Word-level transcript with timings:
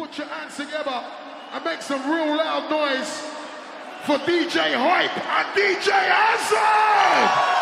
Put 0.00 0.16
your 0.16 0.28
hands 0.28 0.56
together 0.56 1.04
and 1.52 1.62
make 1.62 1.82
some 1.82 2.10
real 2.10 2.34
loud 2.34 2.70
noise 2.70 3.20
for 4.06 4.16
DJ 4.24 4.72
Hype 4.72 5.14
and 5.14 5.46
DJ 5.54 5.92
Hazard! 5.92 7.59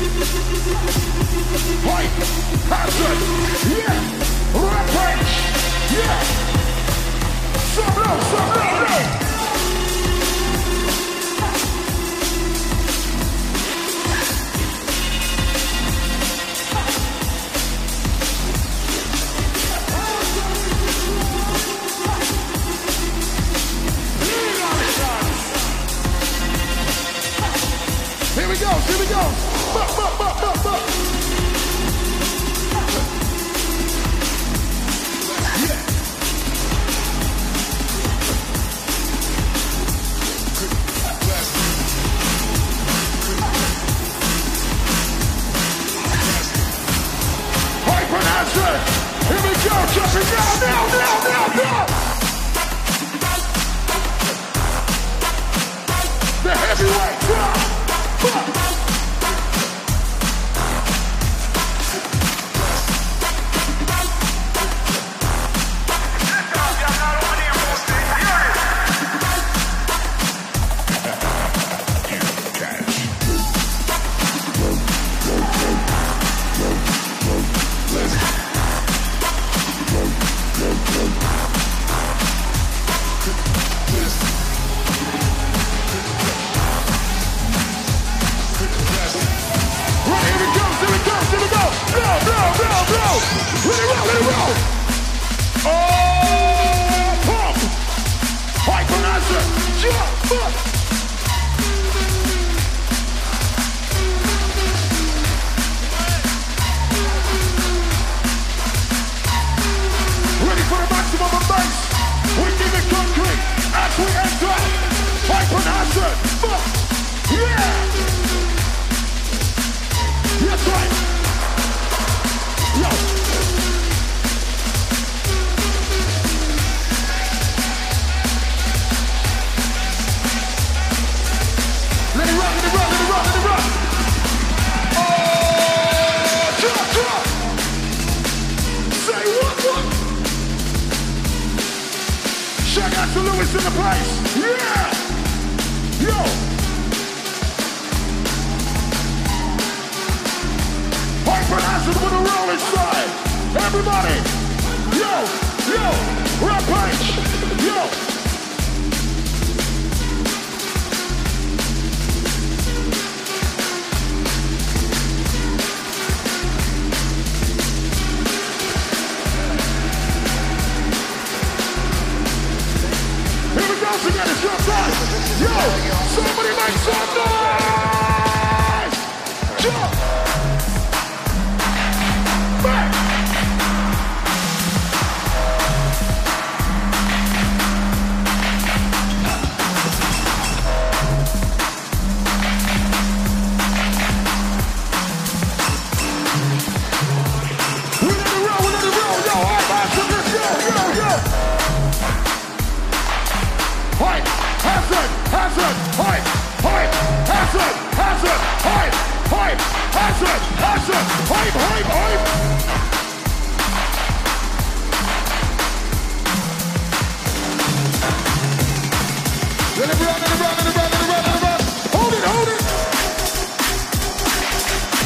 Fight! 0.00 0.08
Yeah! 3.68 4.00
Rampage! 4.54 5.28
Yeah! 5.92 6.22
Some 7.58 7.94
love, 7.96 8.22
some 8.24 8.48
love! 8.48 9.39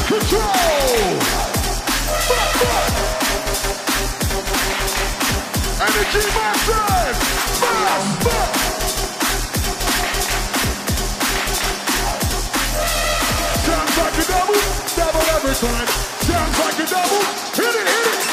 Control! 0.05 0.41
Fuck, 2.29 2.49
fuck! 2.61 2.91
Energy 5.81 6.21
Sounds 13.65 13.97
like 13.97 14.13
a 14.13 14.25
double, 14.29 14.61
double 14.95 15.25
every. 15.33 15.55
Sounds 15.55 16.59
like 16.59 16.77
a 16.77 16.85
double, 16.85 17.23
hit 17.57 17.73
it, 17.73 17.87
hit 17.89 18.05
it! 18.05 18.25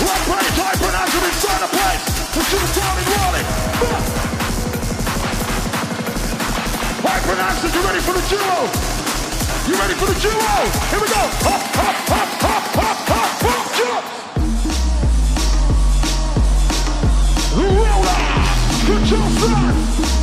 What 0.00 0.20
place 0.28 0.94
I 0.94 1.04
inside 1.26 1.62
a 1.62 1.68
place? 1.68 2.20
It's 2.36 2.50
to 2.50 2.56
the 2.56 3.09
And 7.30 7.38
you 7.72 7.80
ready 7.82 8.00
for 8.00 8.12
the 8.12 8.20
duo? 8.28 8.66
You 9.68 9.74
ready 9.78 9.94
for 9.94 10.06
the 10.06 10.18
duo? 10.18 10.66
Here 10.90 11.00
we 11.00 11.06
go. 11.06 11.22
Hop, 11.46 11.62
hop, 11.78 11.94
hop, 12.10 12.26
hop, 12.42 12.64
hop, 12.74 12.96
hop, 13.06 13.30
hop, 13.40 13.70
jump. 13.76 14.04
Noise 18.88 19.12
out 19.12 19.30
there! 19.40 19.60
Somebody 19.60 20.10
make 20.10 20.19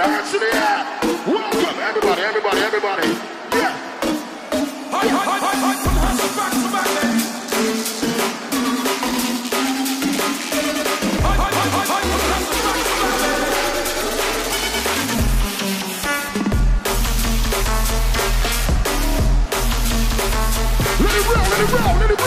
the 0.00 0.06
hands 0.08 0.32
in 0.32 0.40
the 0.40 0.46
air. 0.46 0.80
Welcome, 1.26 1.78
everybody, 1.80 2.22
everybody, 2.22 2.60
everybody. 2.60 3.08
Yeah. 3.52 3.76
Hi, 4.92 5.08
hi, 5.08 5.24
hi, 5.28 5.38
hi, 5.38 5.54
hi, 5.60 6.12
to 6.16 6.26
back 6.36 6.52
to 6.56 6.68
back, 6.72 6.88
ladies. 6.96 7.26
Back 7.60 8.00
to. 8.00 8.20
Let 21.00 21.14
it 21.14 21.24
roll, 21.28 21.44
let 21.50 21.60
it 21.60 21.70
roll, 21.72 21.94
let 22.00 22.10
it 22.10 22.19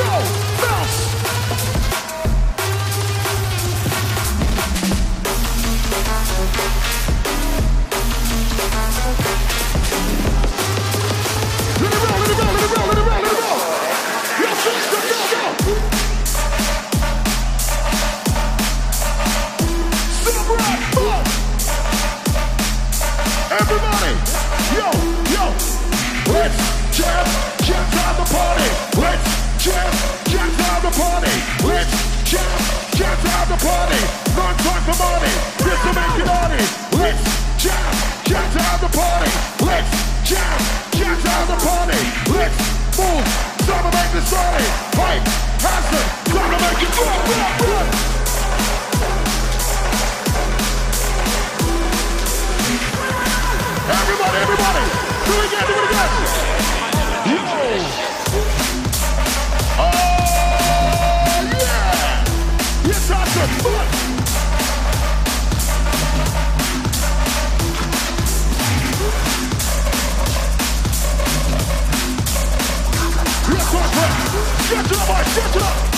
awesome. 75.09 75.53
Get 75.53 75.92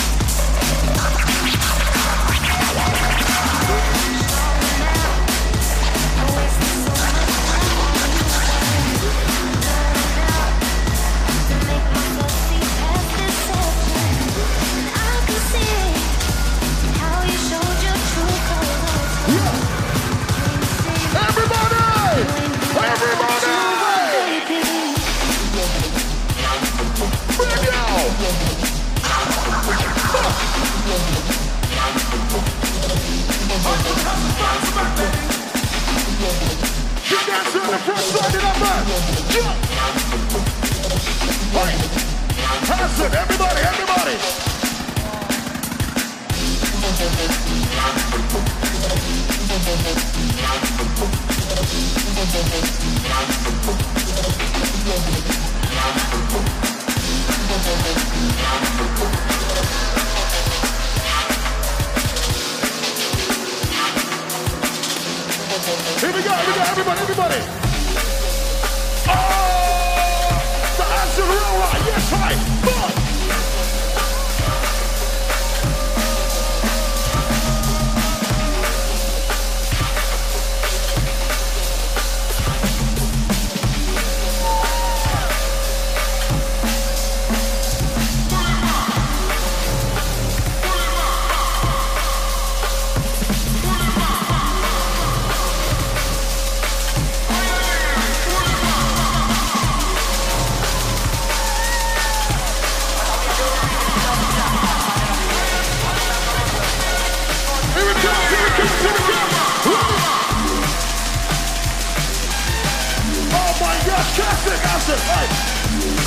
acid, 114.86 115.02
hey! 115.10 115.26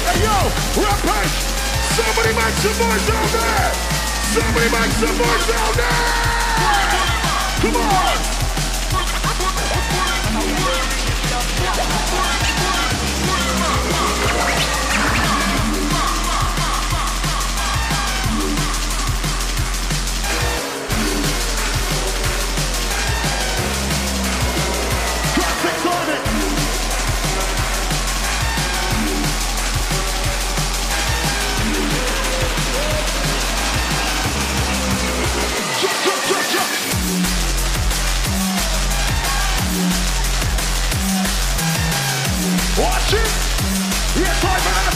Hey 0.06 0.22
yo, 0.22 0.36
Rampage! 0.80 1.34
Somebody 1.98 2.30
make 2.34 2.54
some 2.62 2.78
noise 2.78 3.06
down 3.06 3.26
there! 3.32 3.72
Somebody 4.30 4.70
make 4.70 4.92
some 4.92 5.18
noise 5.18 5.46
down 5.48 5.74
there! 5.74 6.06
Come 7.60 7.76
on! 7.76 8.38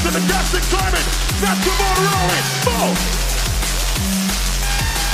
In 0.03 0.13
the 0.13 0.19
classic 0.27 0.63
timing! 0.67 1.07
That's 1.39 1.63
the 1.63 1.71
rolling! 1.79 2.47
Move! 2.67 2.99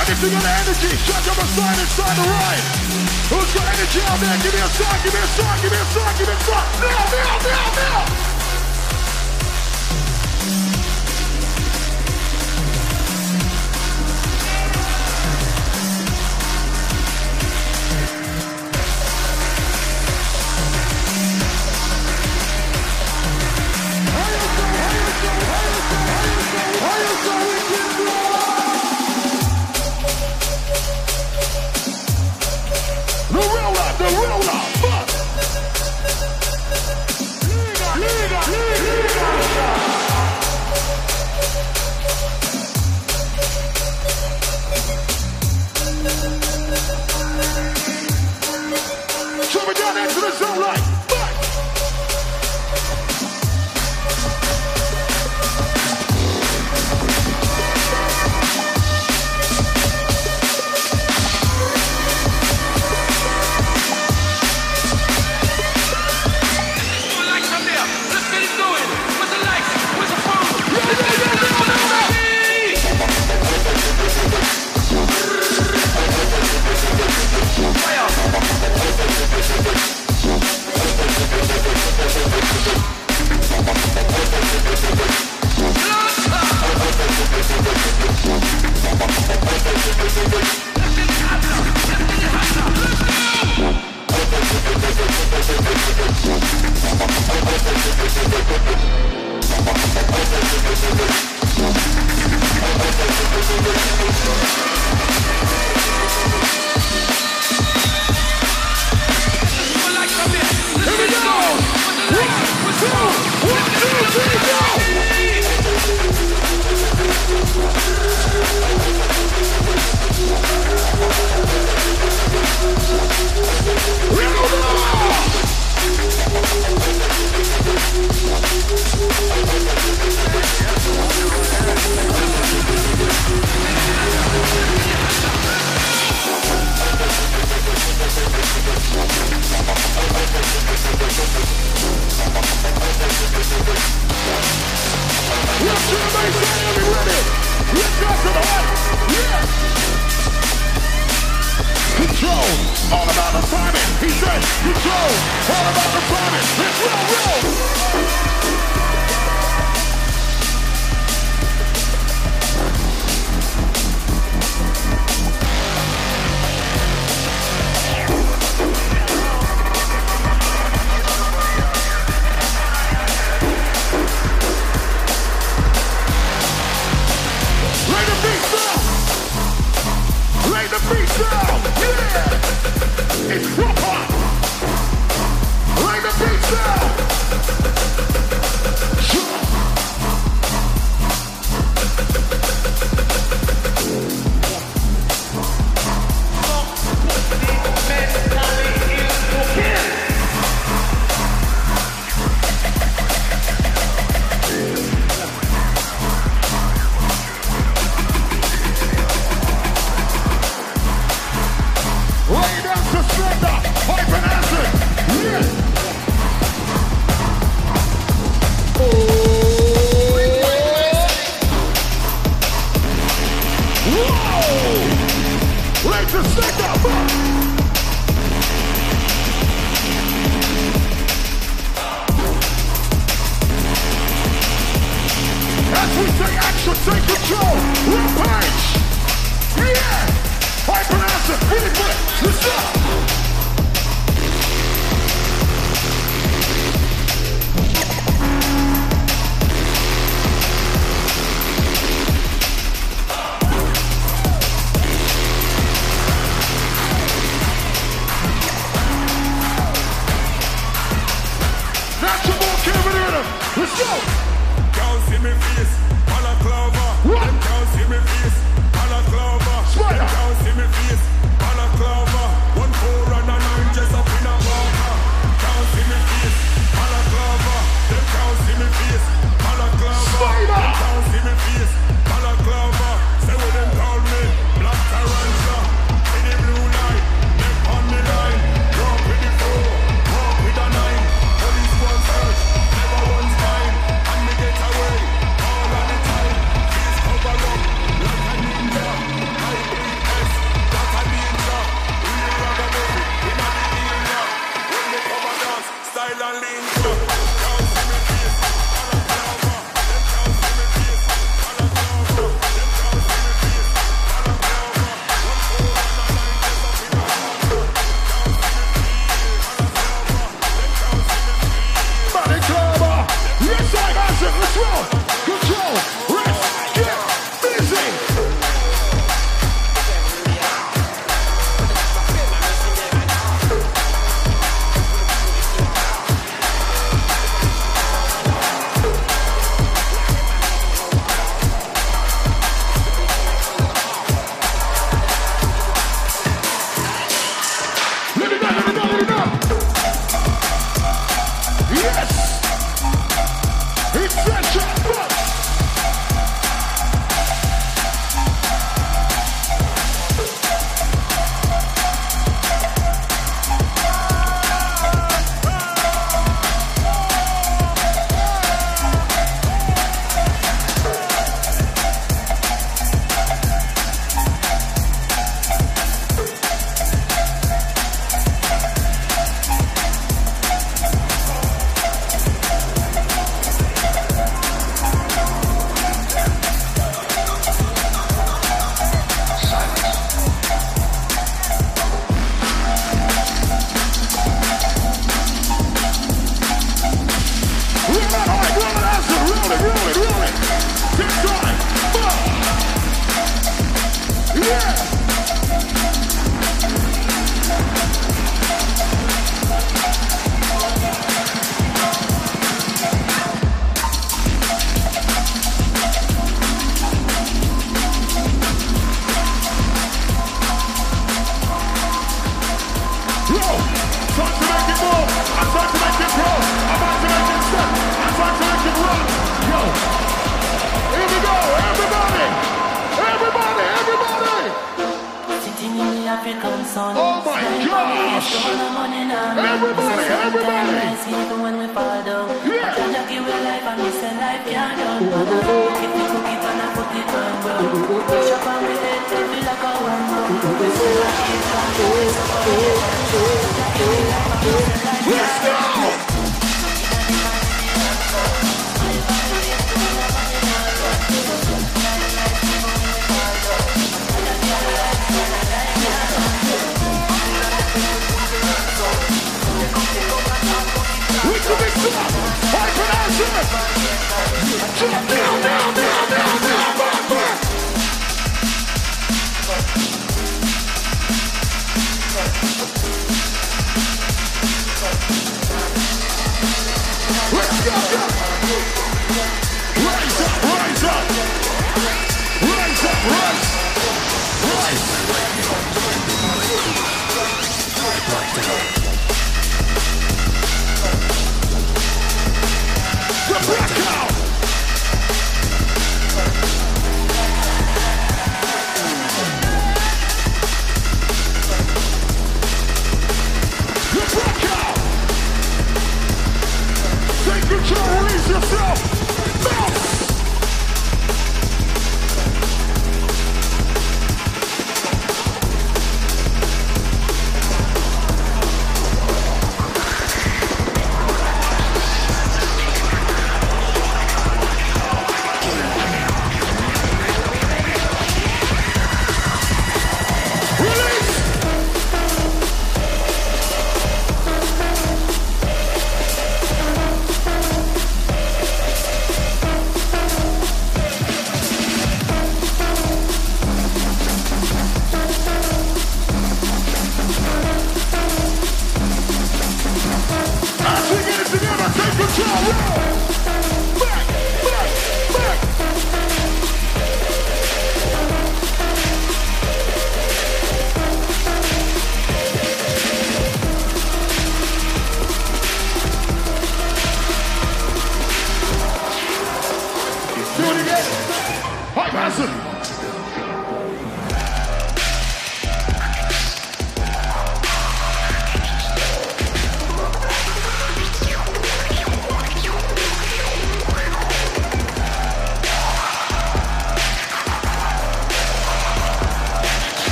And 0.00 0.08
if 0.08 0.22
you 0.24 0.30
got 0.30 0.40
energy, 0.40 0.96
shut 1.04 1.28
up 1.28 1.36
a 1.36 1.46
sign 1.52 1.78
inside 1.78 2.16
the 2.16 2.24
ride! 2.24 2.64
Who's 3.28 3.52
got 3.52 3.68
energy 3.76 4.00
out 4.08 4.18
there? 4.20 4.38
Give 4.40 4.54
me 4.54 4.60
a 4.60 4.68
sign, 4.72 4.98
give 5.04 5.12
me 5.12 5.20
a 5.20 5.28
sign, 5.36 5.60
give 5.60 5.72
me 5.72 5.76
a 5.76 5.84
sign, 5.84 6.16
give 6.16 6.28
me 6.28 6.32
a 6.32 6.40
sign! 6.40 8.29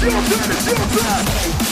It's 0.00 0.04
your 0.04 0.12
turn, 0.12 0.50
it's 0.52 0.66
your 0.68 1.58
turn. 1.58 1.67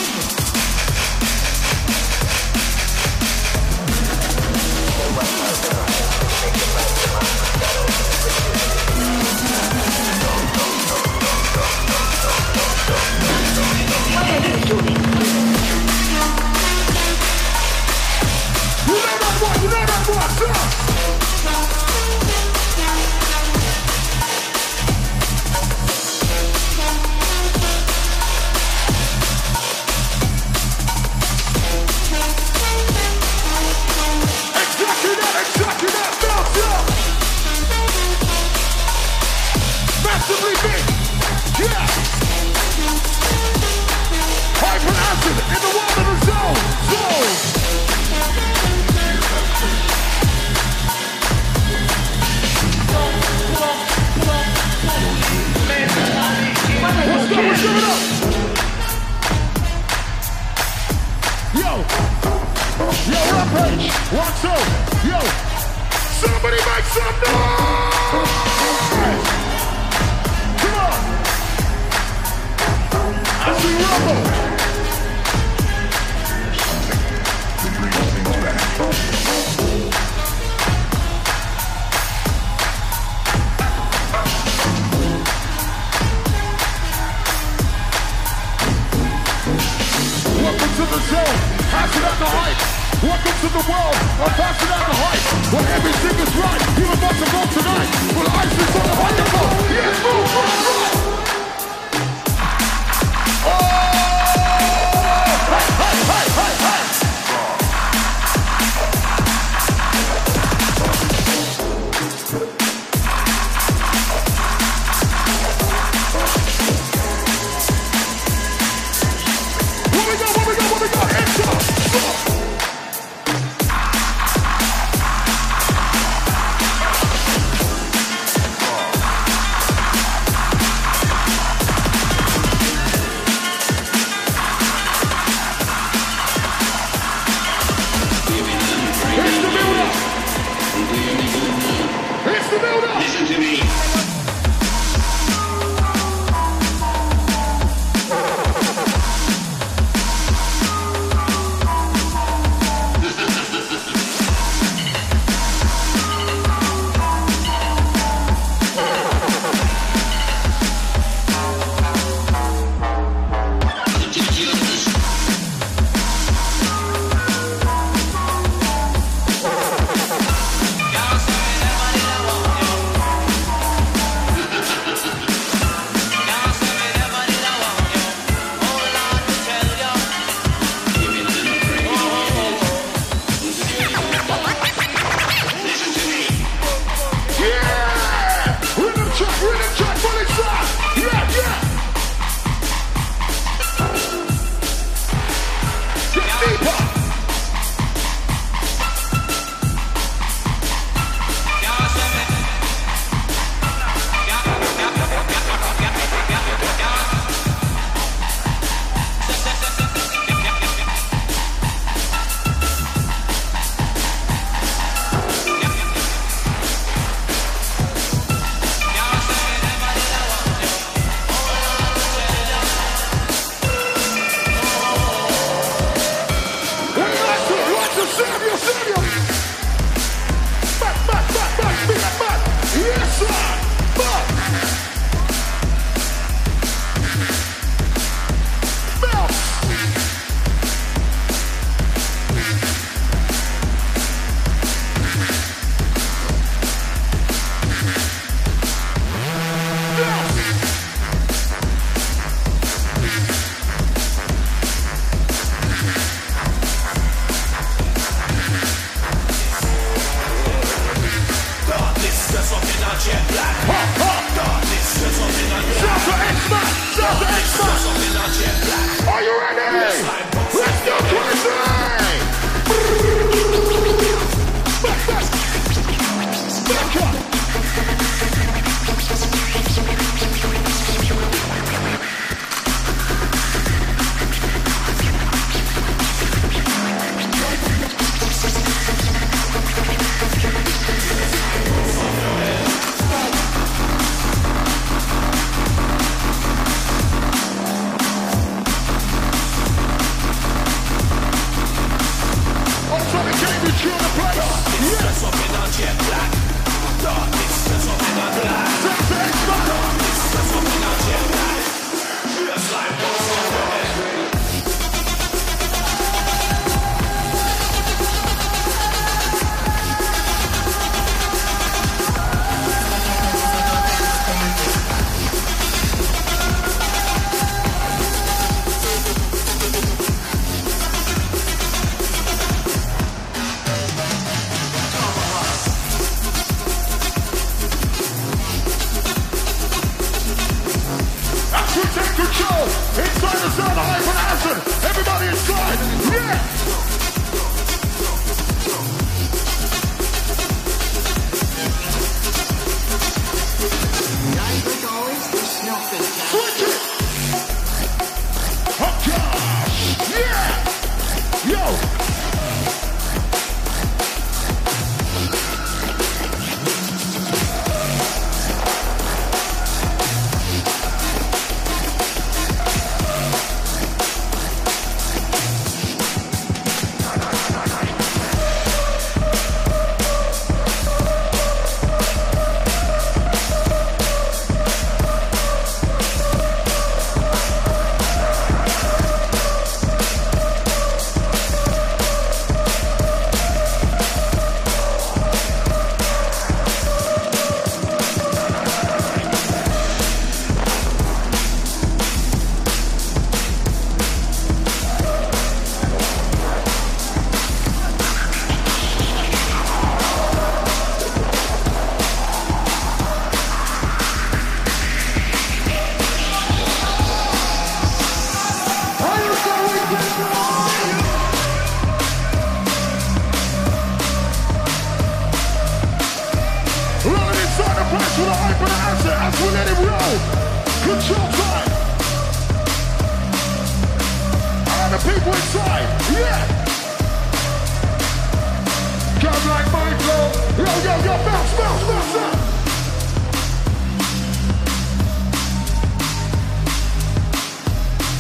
yo, 440.85 440.95
yo. 441.05 441.17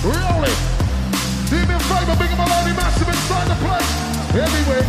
Roll 0.07 0.47
massive 2.73 3.09
inside 3.09 3.49
the 3.49 3.59
place. 3.59 3.91
Everywhere. 4.39 4.87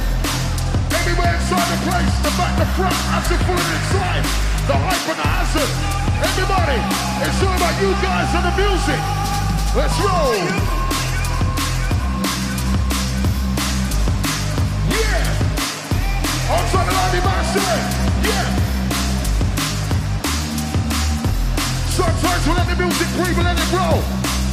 Everywhere 0.93 1.33
inside 1.35 1.67
the 1.73 1.79
place. 1.89 2.13
The 2.21 2.31
back, 2.37 2.53
the 2.59 2.67
front, 2.77 2.97
full 3.49 3.57
inside. 3.57 4.23
The 4.67 4.75
hype 4.77 5.09
and 5.09 5.19
the. 5.25 5.69
Everybody, 6.21 6.77
it's 7.25 7.41
all 7.41 7.55
about 7.57 7.75
you 7.81 7.91
guys 8.01 8.29
and 8.35 8.45
the 8.45 8.53
music. 8.61 8.99
Let's 9.75 9.97
roll. 9.99 10.76
Johnny 17.17 17.25
Master. 17.25 17.59
Yeah. 18.27 18.45
Sometimes 21.89 22.47
we 22.47 22.53
let 22.53 22.67
the 22.67 22.75
music 22.83 23.07
breathe, 23.15 23.37
and 23.37 23.45
let 23.45 23.57
it 23.57 23.71
roll. 23.73 24.01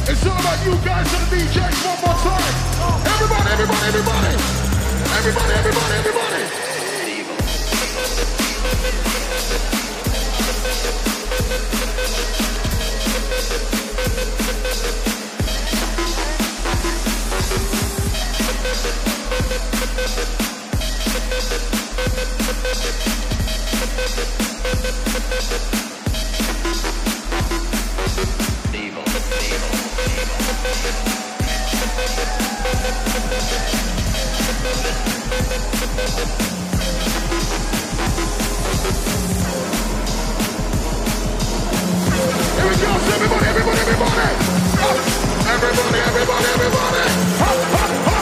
It's 0.07 0.25
all 0.25 0.39
about 0.39 0.65
you 0.65 0.73
guys 0.85 1.13
and 1.13 1.27
the 1.29 1.35
DJs 1.35 1.85
one 1.85 1.99
more 2.01 2.17
time. 2.23 2.55
Everybody, 3.05 3.49
everybody, 3.51 3.87
everybody. 3.87 4.33
Everybody, 5.17 5.53
everybody, 5.53 5.93
everybody. 5.95 6.65
We'll 21.47 21.84
everybody, 43.15 43.45
everybody, 43.47 43.79
everybody! 43.79 44.25
Everybody, 45.47 45.99
everybody, 45.99 46.45
everybody! 46.53 47.01
Hop, 47.39 47.57
hop, 47.73 48.05
hop. 48.05 48.14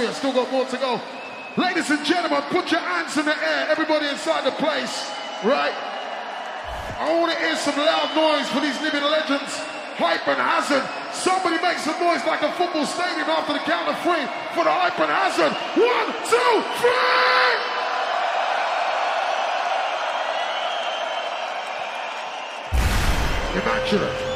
I 0.00 0.12
still 0.12 0.32
got 0.32 0.50
more 0.50 0.64
to 0.64 0.76
go. 0.78 1.00
Ladies 1.56 1.90
and 1.90 2.00
gentlemen, 2.04 2.40
put 2.48 2.72
your 2.72 2.80
hands 2.80 3.18
in 3.18 3.26
the 3.26 3.36
air. 3.36 3.68
Everybody 3.68 4.08
inside 4.08 4.46
the 4.46 4.56
place, 4.56 5.04
right? 5.44 5.74
I 6.96 7.12
want 7.20 7.30
to 7.30 7.38
hear 7.38 7.56
some 7.56 7.76
loud 7.76 8.16
noise 8.16 8.48
for 8.48 8.60
these 8.60 8.80
living 8.80 9.04
legends. 9.04 9.52
Hype 10.00 10.26
and 10.28 10.40
Hazard. 10.40 10.80
Somebody 11.12 11.60
make 11.60 11.76
some 11.76 12.00
noise 12.00 12.24
like 12.24 12.40
a 12.40 12.50
football 12.56 12.86
stadium 12.86 13.28
after 13.28 13.52
the 13.52 13.60
count 13.68 13.88
of 13.92 14.00
three 14.00 14.24
for 14.56 14.64
the 14.64 14.72
Hype 14.72 14.96
and 14.96 15.12
Hazard. 15.12 15.52
One, 15.76 16.08
two, 16.24 16.64
three! 16.80 17.20
Immaculate. 23.60 24.31